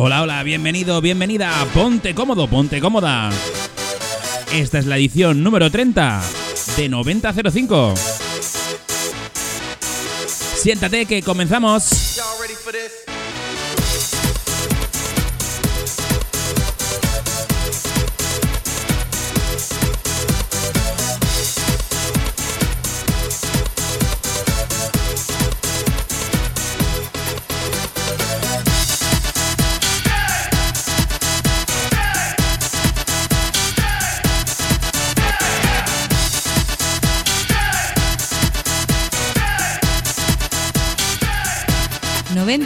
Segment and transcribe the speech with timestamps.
[0.00, 1.52] Hola, hola, bienvenido, bienvenida.
[1.74, 3.30] Ponte cómodo, ponte cómoda.
[4.52, 6.22] Esta es la edición número 30
[6.76, 7.94] de 9005.
[10.56, 12.18] Siéntate que comenzamos.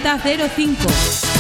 [0.03, 1.32] 9005.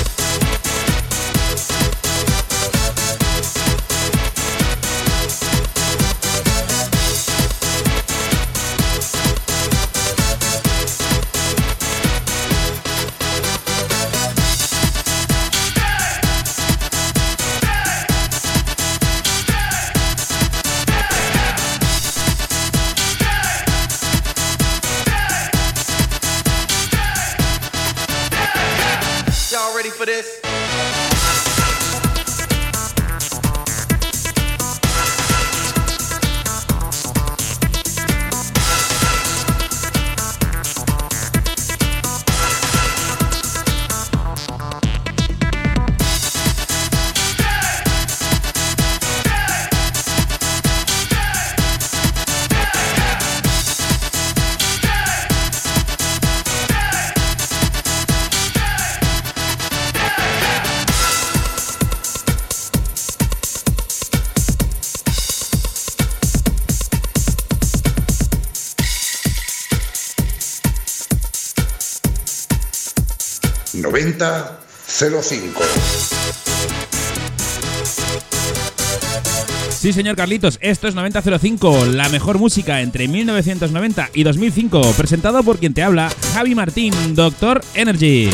[74.22, 75.60] 7005.
[79.70, 85.58] Sí, señor Carlitos, esto es 9005, la mejor música entre 1990 y 2005, presentado por
[85.58, 88.30] quien te habla, Javi Martín, Doctor Energy.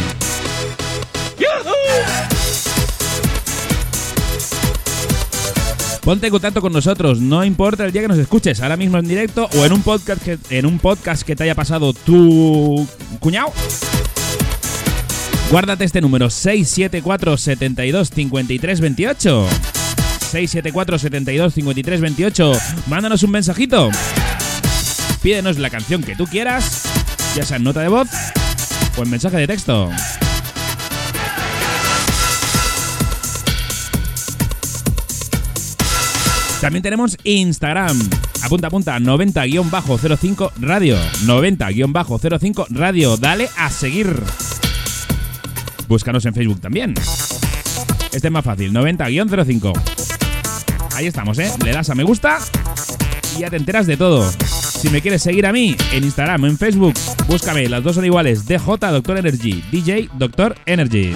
[6.05, 9.09] Ponte en contacto con nosotros, no importa el día que nos escuches, ahora mismo en
[9.09, 12.87] directo o en un podcast que, en un podcast que te haya pasado tu
[13.21, 13.53] cuñado
[15.51, 19.49] Guárdate este número 674 72 53 28.
[20.31, 22.53] 674 72 53 28.
[22.87, 23.89] Mándanos un mensajito.
[25.23, 26.85] Pídenos la canción que tú quieras,
[27.35, 28.09] ya sea en nota de voz
[28.99, 29.91] o en mensaje de texto.
[36.61, 37.99] También tenemos Instagram.
[38.43, 40.99] Apunta, apunta, 90-05 radio.
[41.25, 43.17] 90-05 radio.
[43.17, 44.23] Dale a seguir.
[45.89, 46.95] Búscanos en Facebook también.
[48.13, 49.73] Este es más fácil, 90-05.
[50.95, 51.51] Ahí estamos, ¿eh?
[51.65, 52.39] Le das a me gusta
[53.37, 54.31] y ya te enteras de todo.
[54.31, 56.95] Si me quieres seguir a mí en Instagram o en Facebook,
[57.27, 61.15] búscame, las dos son iguales, DJ Doctor Energy, DJ Doctor Energy.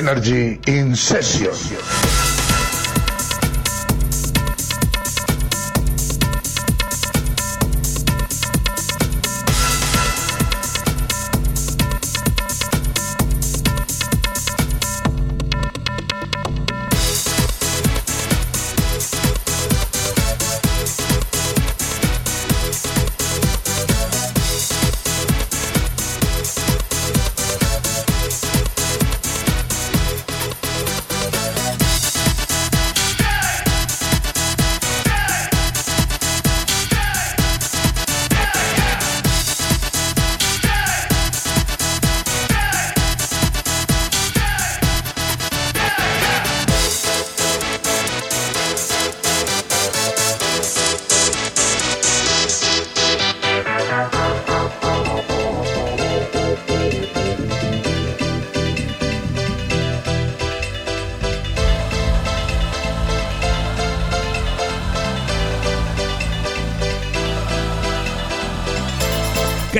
[0.00, 2.19] Energy in Session.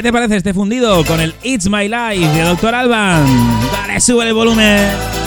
[0.00, 2.74] ¿Qué te parece este fundido con el It's My Life de Dr.
[2.74, 3.26] Alban?
[3.70, 5.19] Dale, sube el volumen.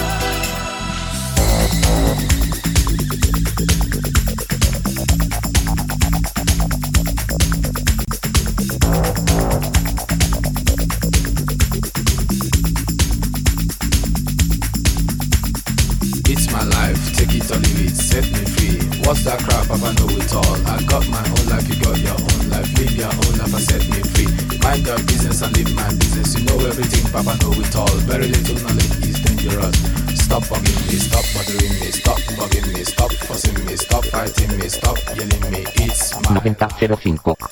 [36.87, 37.42] 05.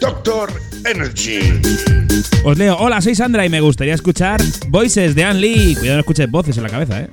[0.00, 0.50] Doctor
[0.84, 1.38] Energy.
[2.42, 5.76] Os leo, hola, soy Sandra y me gustaría escuchar Voices de Anne Lee.
[5.76, 7.08] Cuidado, no escuches voces en la cabeza, ¿eh?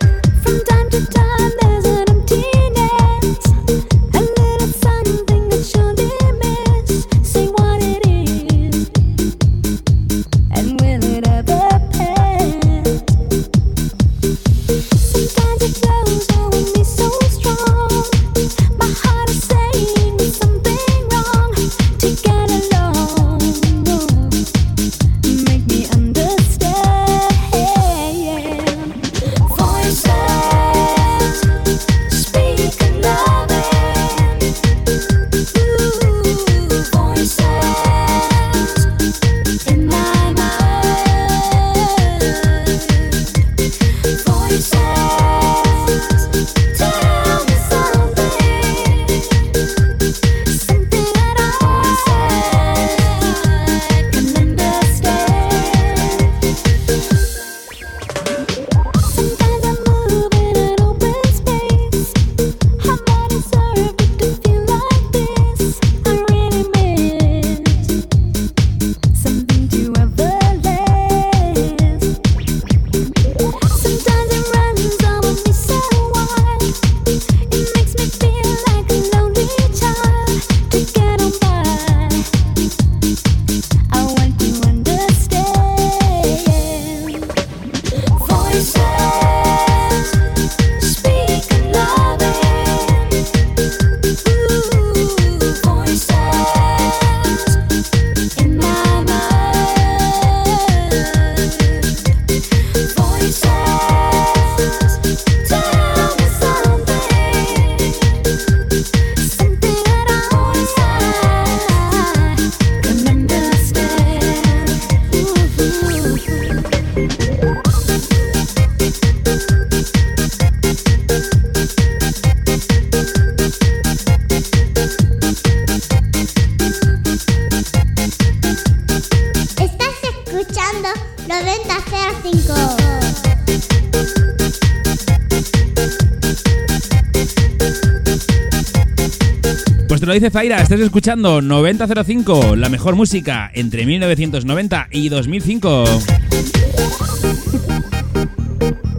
[140.08, 145.84] Lo dice Zaira, estás escuchando 9005, la mejor música entre 1990 y 2005.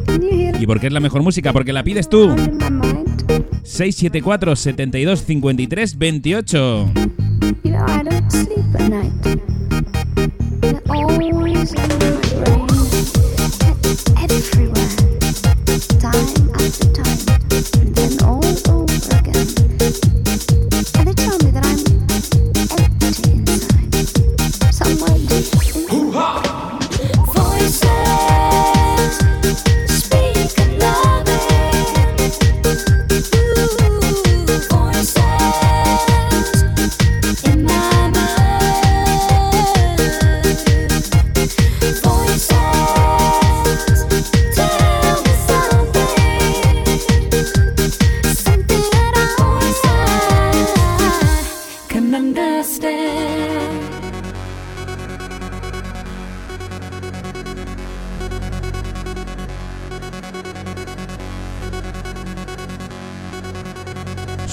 [0.05, 1.55] Can you hear ¿Y por qué es la mejor música?
[1.55, 2.31] Porque la pides tú.
[2.31, 3.09] it in my mind?
[3.65, 6.93] 674 72 53 28.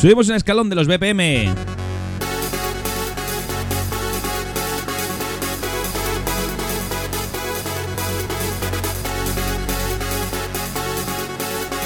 [0.05, 1.51] Subimos un escalón de los BPM.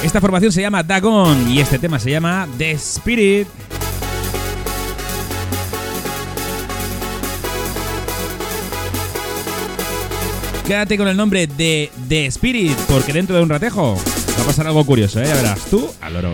[0.04, 3.48] Esta formación se llama Dagon y este tema se llama The Spirit.
[10.68, 13.96] Quédate con el nombre de The Spirit, porque dentro de un ratejo
[14.38, 15.26] va a pasar algo curioso, ¿eh?
[15.26, 16.34] Ya verás, tú al oro.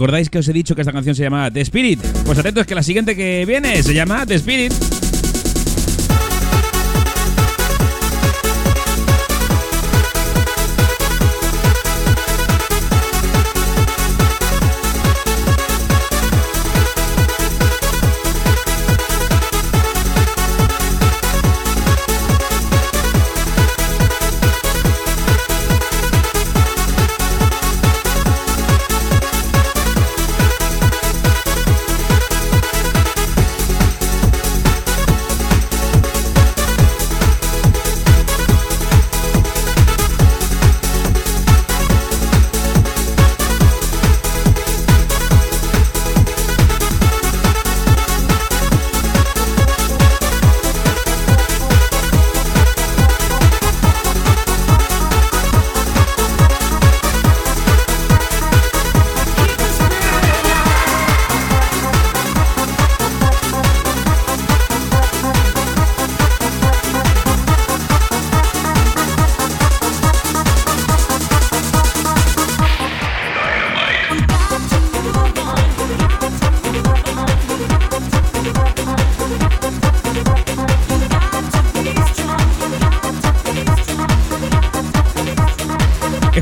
[0.00, 2.00] ¿Os acordáis que os he dicho que esta canción se llama The Spirit?
[2.24, 4.99] Pues atentos que la siguiente que viene se llama The Spirit.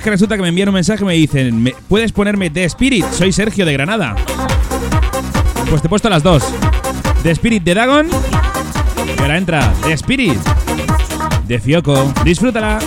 [0.09, 3.05] que resulta que me envían un mensaje y me dicen, ¿puedes ponerme The Spirit?
[3.13, 4.17] Soy Sergio de Granada.
[5.69, 6.43] Pues te he puesto las dos.
[7.23, 8.09] The Spirit de Dagon.
[9.19, 10.39] Y ahora entra The Spirit
[11.47, 12.11] de Fioco.
[12.25, 12.79] Disfrútala.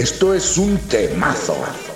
[0.00, 1.89] Esto es un temazo.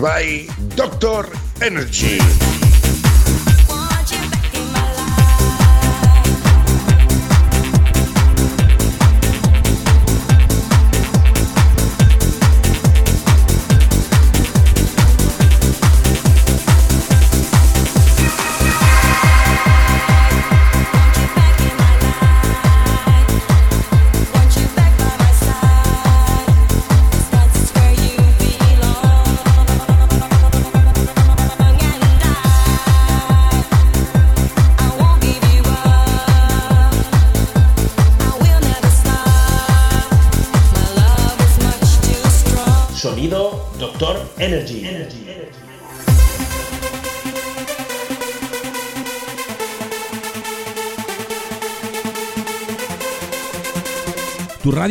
[0.00, 1.28] by Doctor
[1.60, 2.69] Energy.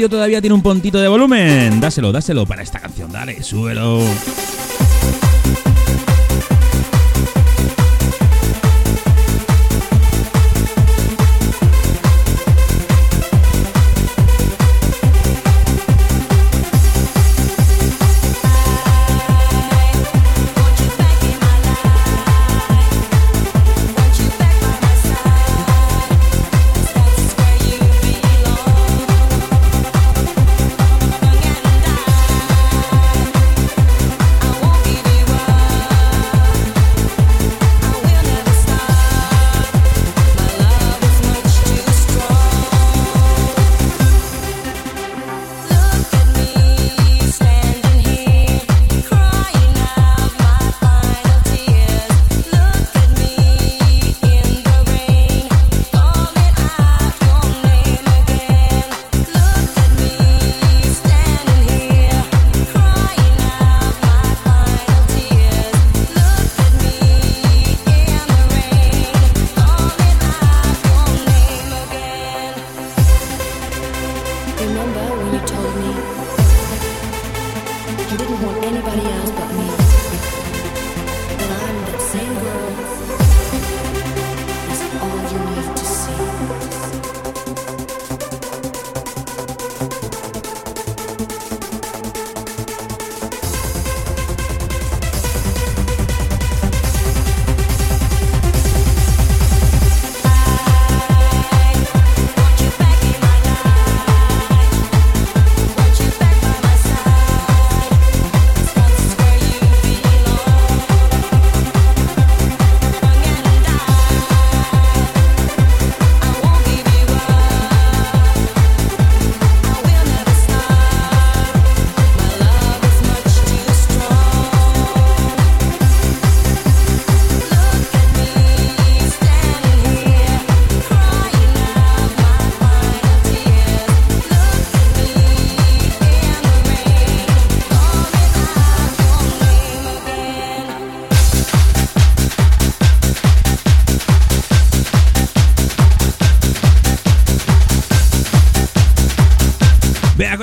[0.08, 1.82] todavía tiene un puntito de volumen.
[1.82, 4.04] Dáselo, dáselo para esta canción, dale, súbelo.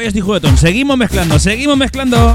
[0.07, 0.57] Rayos Tijuetón.
[0.57, 2.33] Seguimos mezclando, seguimos mezclando.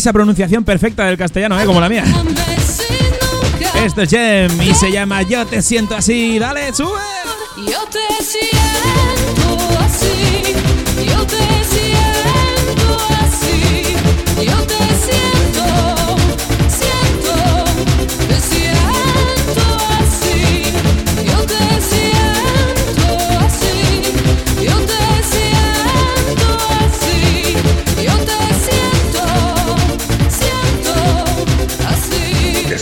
[0.00, 1.66] esa pronunciación perfecta del castellano, ¿eh?
[1.66, 2.04] como la mía.
[3.84, 6.38] Esto es Gem y se llama Yo te siento así.
[6.38, 6.98] Dale, sube.
[7.58, 9.49] Yo te siento.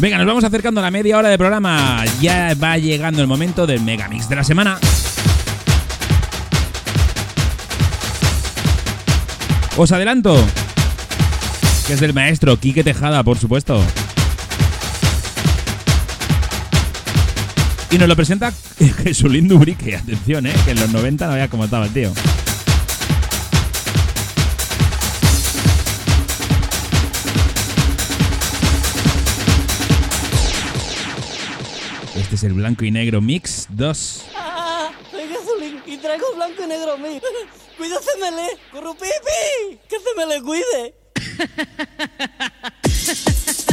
[0.00, 2.02] Venga, nos vamos acercando a la media hora de programa.
[2.22, 4.78] Ya va llegando el momento del Megamix de la semana.
[9.76, 10.34] Os adelanto
[11.86, 13.84] que es del maestro Quique Tejada, por supuesto.
[17.90, 18.54] Y nos lo presenta
[19.04, 19.96] Jesulín Dubrique.
[19.96, 22.10] Atención, eh, que en los 90 no había como estaba el tío.
[32.20, 34.24] Este es el blanco y negro mix 2.
[34.36, 37.20] Ah, soy Jesulín y traigo blanco y negro a mí.
[37.78, 40.94] Cuídasemele, currupipi, que se me le cuide.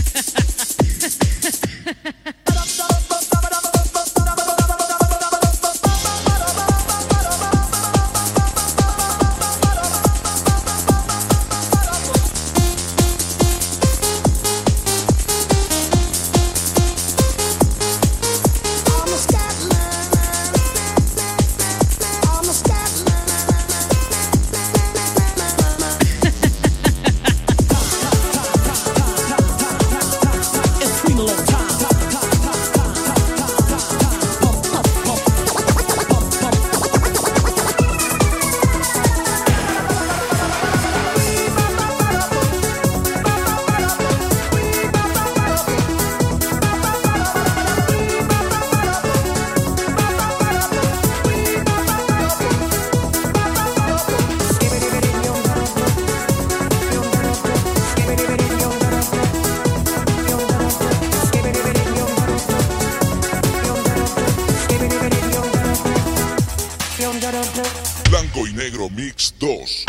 [69.17, 69.86] negro mix 2.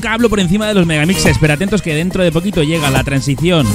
[0.00, 3.04] Nunca hablo por encima de los megamixes, pero atentos que dentro de poquito llega la
[3.04, 3.66] transición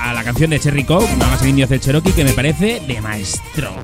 [0.00, 2.80] a la canción de Cherry Coke, no más el indio hace Cherokee, que me parece
[2.80, 3.74] de maestro.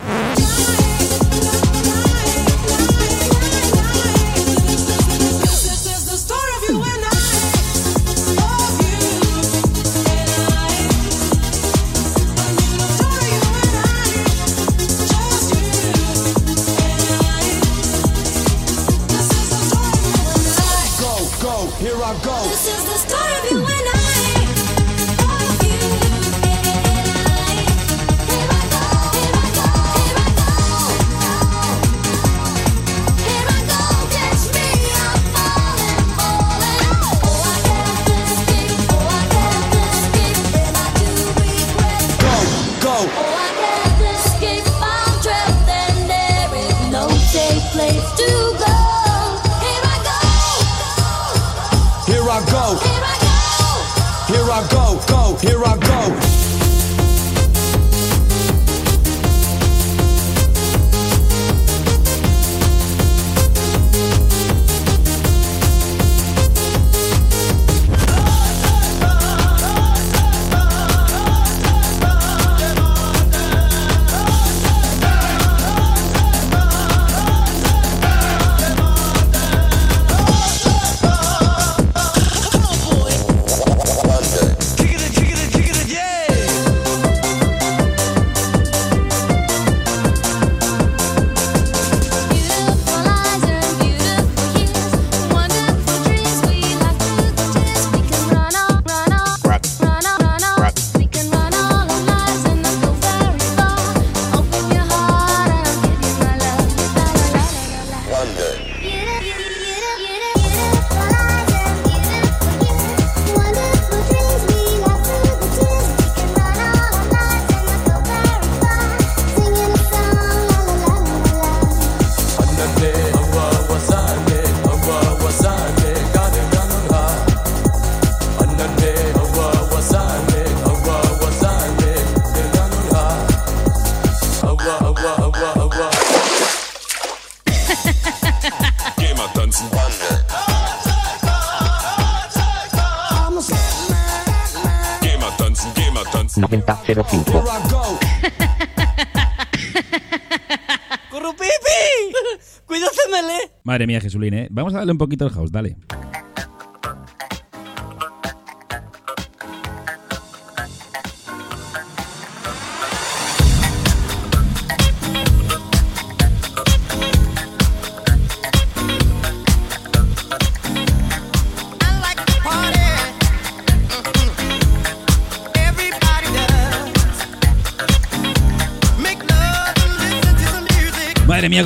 [154.34, 154.48] ¿Eh?
[154.50, 155.76] Vamos a darle un poquito al house, dale.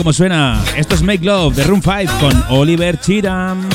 [0.09, 0.65] Cómo suena.
[0.75, 3.69] Esto es Make Love de Room 5 con Oliver Chiram.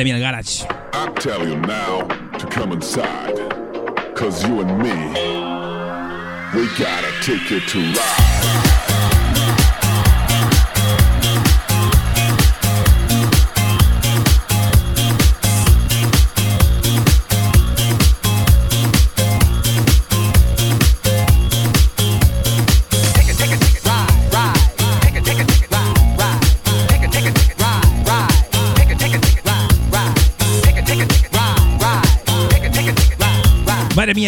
[0.00, 0.64] El garage.
[0.92, 2.02] I tell you now
[2.38, 3.36] to come inside.
[4.14, 4.94] Cause you and me,
[6.58, 8.83] we gotta take it to ride.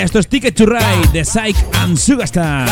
[0.06, 2.68] Esto es Ticket to Ride de Psych and Sugastar.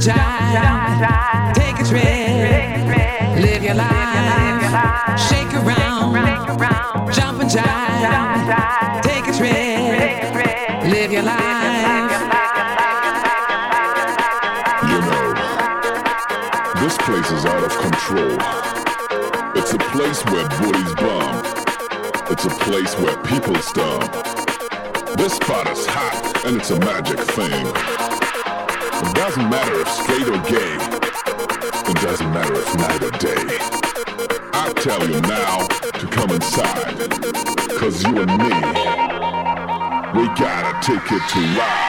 [0.00, 5.18] Jive, take a trip, live your life.
[5.28, 10.32] Shake around, jump and jive, take a trip,
[10.84, 12.12] live your life.
[14.88, 15.34] You know,
[16.80, 18.38] this place is out of control.
[19.54, 21.44] It's a place where booties bomb.
[22.30, 24.10] It's a place where people stomp.
[25.18, 28.09] This spot is hot and it's a magic thing
[29.40, 30.76] doesn't matter if straight or gay.
[31.90, 33.58] It doesn't matter if night or day.
[34.52, 37.10] I tell you now to come inside.
[37.78, 38.52] Cause you and me,
[40.14, 41.80] we gotta take it to life.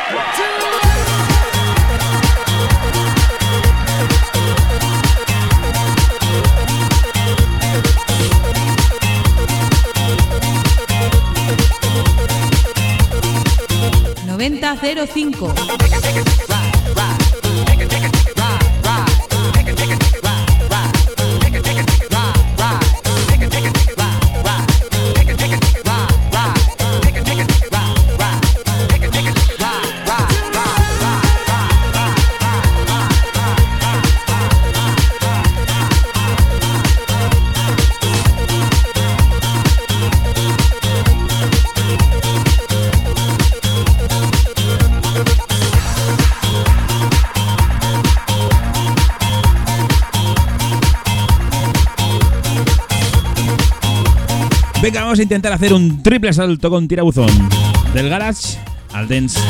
[14.38, 16.31] Venta 05.
[55.12, 57.28] Vamos a intentar hacer un triple salto con tirabuzón.
[57.94, 58.58] Del garage
[58.94, 59.42] al dance.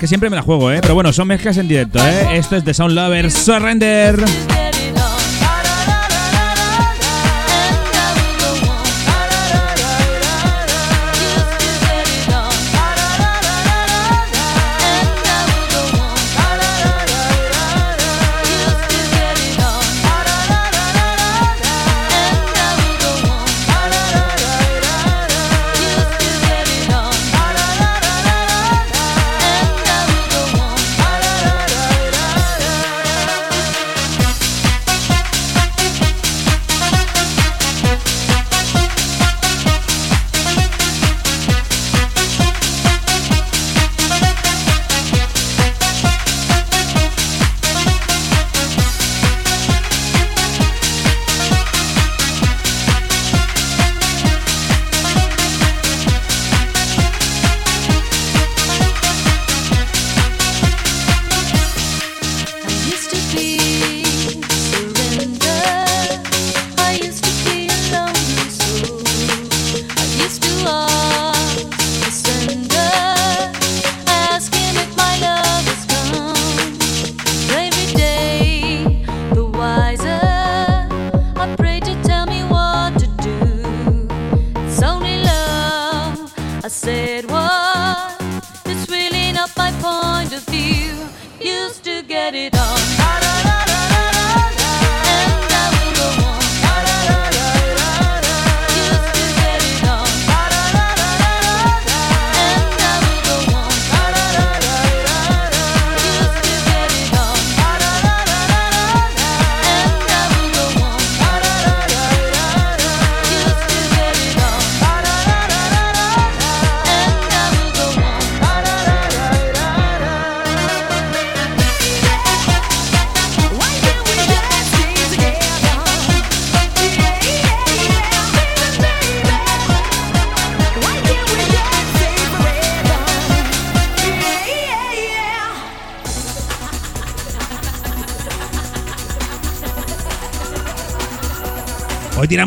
[0.00, 0.78] Que siempre me la juego, ¿eh?
[0.80, 2.38] Pero bueno, son mezclas en directo, ¿eh?
[2.38, 4.16] Esto es de Sound Lover Surrender.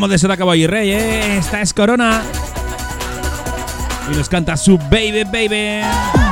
[0.10, 1.38] de Soda Caballo y Rey, ¿eh?
[1.38, 2.22] esta es Corona.
[4.12, 6.23] Y nos canta su Baby Baby.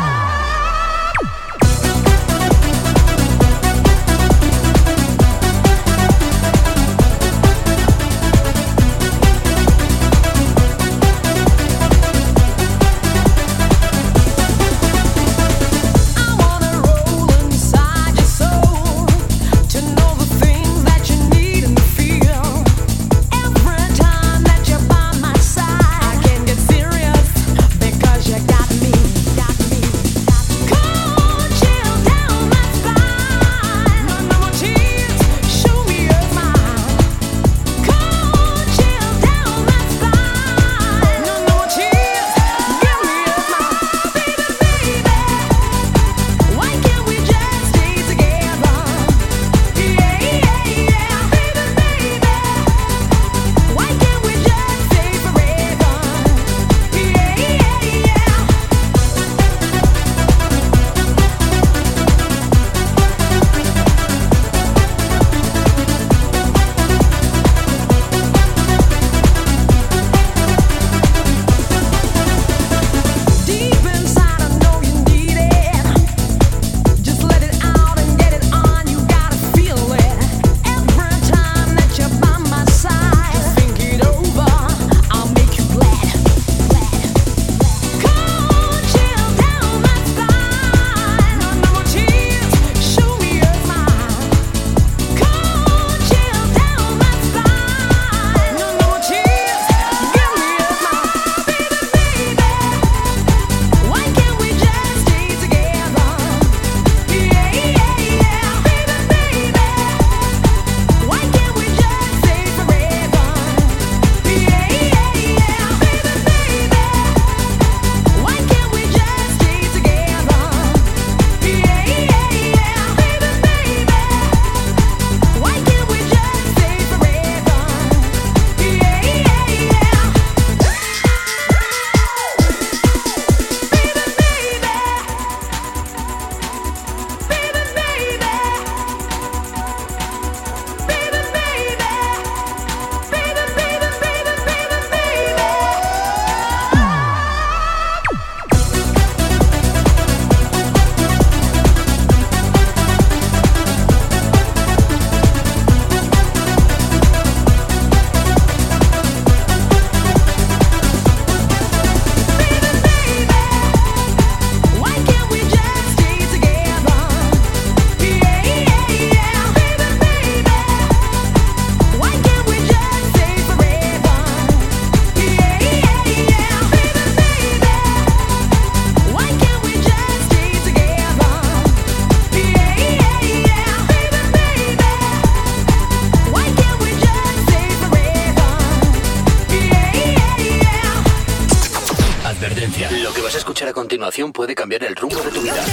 [194.29, 195.65] puede cambiar el rumbo de tu vida.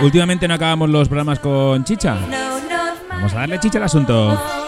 [0.00, 2.16] Últimamente no acabamos los programas con chicha.
[3.08, 4.65] Vamos a darle chicha al asunto.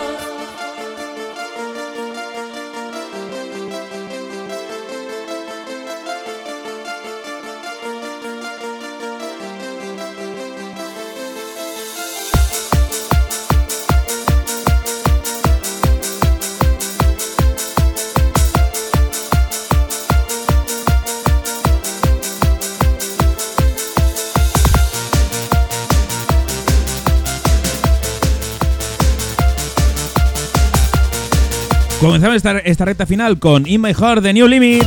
[32.20, 34.82] comenzamos esta, recta final con In My Heart de New Limit.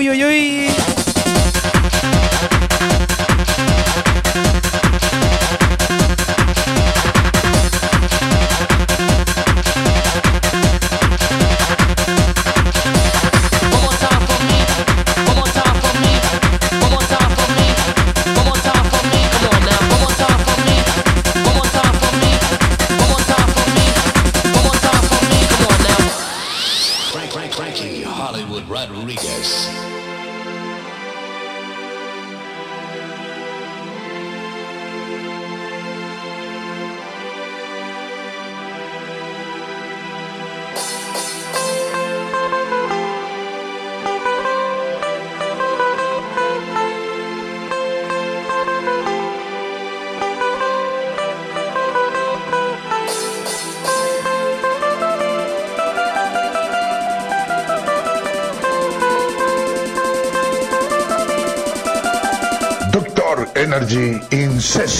[0.00, 0.59] uy, uy, uy.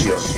[0.04, 0.29] negocios.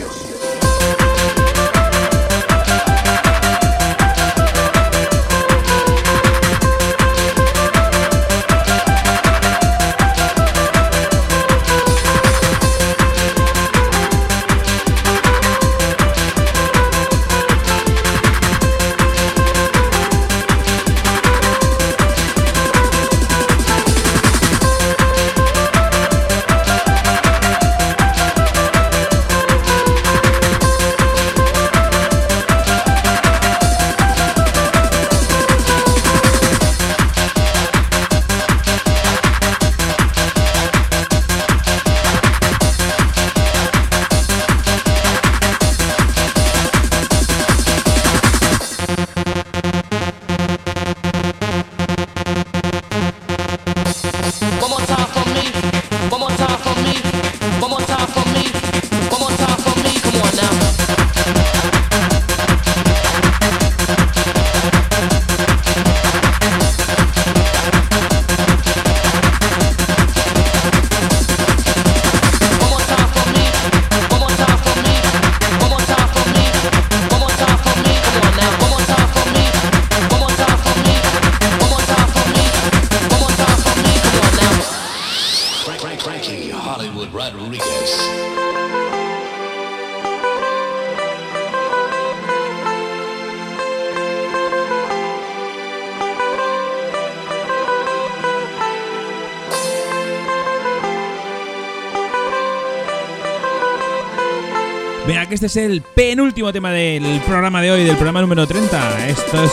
[105.45, 109.09] Este es el penúltimo tema del programa de hoy, del programa número 30.
[109.09, 109.53] Esto es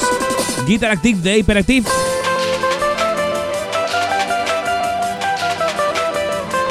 [0.67, 1.87] Guitar Active de Hyperactive.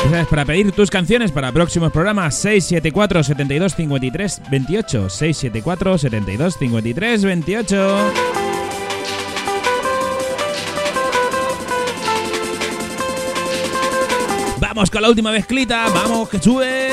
[0.09, 7.25] Sabes, para pedir tus canciones para próximos programas 674 72 53 28 674 72 53
[7.25, 8.13] 28
[14.61, 16.91] Vamos con la última mezclita, vamos que sube.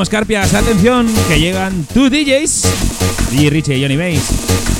[0.00, 2.62] Como atención, que llegan two DJs,
[3.32, 4.30] DJ Richie y Johnny Bass.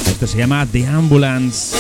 [0.09, 1.77] Esto se llama The Ambulance.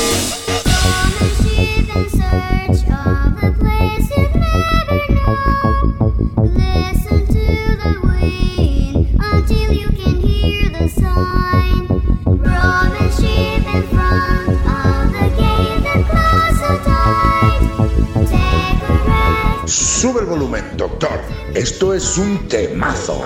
[19.66, 21.39] Sube el volumen, doctor.
[21.54, 23.22] Esto es un temazo.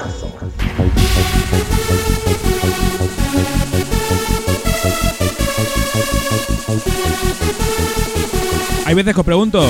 [8.86, 9.62] Hay veces que os pregunto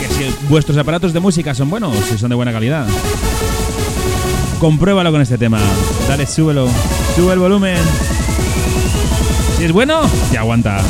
[0.00, 2.86] que si vuestros aparatos de música son buenos, si son de buena calidad.
[4.60, 5.60] Compruébalo con este tema.
[6.08, 6.68] Dale, súbelo.
[7.16, 7.78] Sube el volumen.
[9.56, 10.80] Si es bueno, ya aguanta.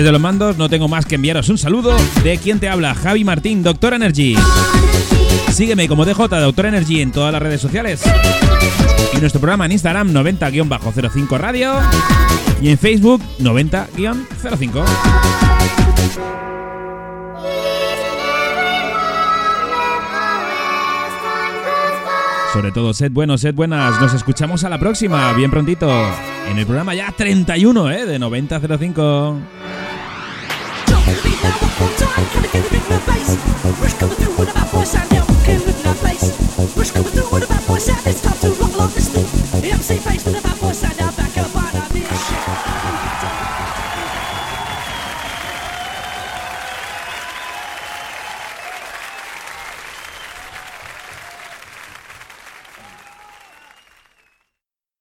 [0.00, 1.94] Desde los mandos no tengo más que enviaros un saludo
[2.24, 4.34] de quien te habla, Javi Martín, Doctor Energy.
[5.52, 8.00] Sígueme como DJ Doctor Energy en todas las redes sociales.
[9.14, 11.74] Y nuestro programa en Instagram 90-05 Radio
[12.62, 14.84] y en Facebook 90-05.
[22.54, 24.00] Sobre todo, sed buenos, sed buenas.
[24.00, 25.90] Nos escuchamos a la próxima, bien prontito,
[26.50, 28.06] en el programa ya 31 ¿eh?
[28.06, 29.59] de 9005.
[40.00, 40.39] Face with